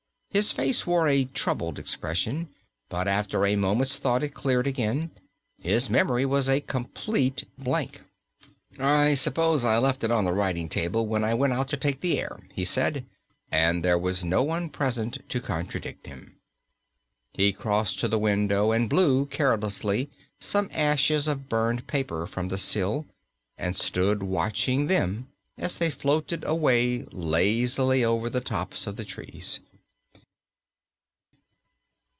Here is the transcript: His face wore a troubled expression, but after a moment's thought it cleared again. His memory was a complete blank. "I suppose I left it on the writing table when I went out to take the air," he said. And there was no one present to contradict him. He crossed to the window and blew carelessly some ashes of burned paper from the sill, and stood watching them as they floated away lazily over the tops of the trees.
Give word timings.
His 0.33 0.53
face 0.53 0.87
wore 0.87 1.09
a 1.09 1.25
troubled 1.25 1.77
expression, 1.77 2.47
but 2.87 3.05
after 3.05 3.45
a 3.45 3.57
moment's 3.57 3.97
thought 3.97 4.23
it 4.23 4.33
cleared 4.33 4.65
again. 4.65 5.11
His 5.61 5.89
memory 5.89 6.25
was 6.25 6.47
a 6.47 6.61
complete 6.61 7.43
blank. 7.57 8.03
"I 8.79 9.13
suppose 9.15 9.65
I 9.65 9.75
left 9.77 10.05
it 10.05 10.09
on 10.09 10.23
the 10.23 10.31
writing 10.31 10.69
table 10.69 11.05
when 11.05 11.25
I 11.25 11.33
went 11.33 11.51
out 11.51 11.67
to 11.67 11.75
take 11.75 11.99
the 11.99 12.17
air," 12.17 12.39
he 12.53 12.63
said. 12.63 13.05
And 13.51 13.83
there 13.83 13.97
was 13.97 14.23
no 14.23 14.41
one 14.41 14.69
present 14.69 15.17
to 15.27 15.41
contradict 15.41 16.07
him. 16.07 16.37
He 17.33 17.51
crossed 17.51 17.99
to 17.99 18.07
the 18.07 18.17
window 18.17 18.71
and 18.71 18.89
blew 18.89 19.25
carelessly 19.25 20.09
some 20.39 20.69
ashes 20.71 21.27
of 21.27 21.49
burned 21.49 21.87
paper 21.87 22.25
from 22.25 22.47
the 22.47 22.57
sill, 22.57 23.05
and 23.57 23.75
stood 23.75 24.23
watching 24.23 24.87
them 24.87 25.27
as 25.57 25.77
they 25.77 25.89
floated 25.89 26.45
away 26.45 27.03
lazily 27.11 28.01
over 28.05 28.29
the 28.29 28.39
tops 28.39 28.87
of 28.87 28.95
the 28.95 29.03
trees. 29.03 29.59